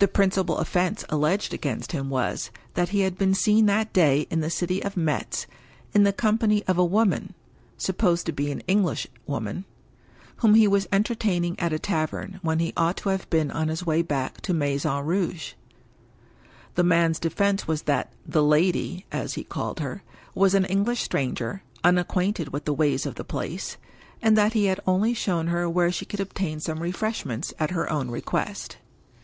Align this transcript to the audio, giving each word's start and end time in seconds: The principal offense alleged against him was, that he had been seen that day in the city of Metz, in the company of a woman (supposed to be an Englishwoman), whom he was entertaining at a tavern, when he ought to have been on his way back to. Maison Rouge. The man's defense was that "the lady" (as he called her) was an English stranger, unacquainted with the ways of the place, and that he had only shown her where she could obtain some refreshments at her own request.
The 0.00 0.08
principal 0.08 0.58
offense 0.58 1.04
alleged 1.08 1.54
against 1.54 1.92
him 1.92 2.10
was, 2.10 2.50
that 2.74 2.88
he 2.88 3.02
had 3.02 3.16
been 3.16 3.32
seen 3.32 3.66
that 3.66 3.92
day 3.92 4.26
in 4.28 4.40
the 4.40 4.50
city 4.50 4.82
of 4.82 4.96
Metz, 4.96 5.46
in 5.94 6.02
the 6.02 6.12
company 6.12 6.64
of 6.66 6.78
a 6.78 6.84
woman 6.84 7.32
(supposed 7.78 8.26
to 8.26 8.32
be 8.32 8.50
an 8.50 8.58
Englishwoman), 8.66 9.64
whom 10.38 10.54
he 10.56 10.66
was 10.66 10.88
entertaining 10.90 11.56
at 11.60 11.72
a 11.72 11.78
tavern, 11.78 12.40
when 12.42 12.58
he 12.58 12.72
ought 12.76 12.96
to 12.96 13.10
have 13.10 13.30
been 13.30 13.52
on 13.52 13.68
his 13.68 13.86
way 13.86 14.02
back 14.02 14.40
to. 14.40 14.52
Maison 14.52 15.04
Rouge. 15.06 15.52
The 16.74 16.82
man's 16.82 17.20
defense 17.20 17.68
was 17.68 17.82
that 17.82 18.12
"the 18.26 18.42
lady" 18.42 19.06
(as 19.12 19.34
he 19.34 19.44
called 19.44 19.78
her) 19.78 20.02
was 20.34 20.54
an 20.54 20.64
English 20.64 21.02
stranger, 21.04 21.62
unacquainted 21.84 22.48
with 22.48 22.64
the 22.64 22.74
ways 22.74 23.06
of 23.06 23.14
the 23.14 23.22
place, 23.22 23.76
and 24.20 24.36
that 24.36 24.54
he 24.54 24.64
had 24.64 24.80
only 24.88 25.14
shown 25.14 25.46
her 25.46 25.70
where 25.70 25.92
she 25.92 26.04
could 26.04 26.18
obtain 26.18 26.58
some 26.58 26.80
refreshments 26.80 27.54
at 27.60 27.70
her 27.70 27.88
own 27.92 28.10
request. 28.10 28.78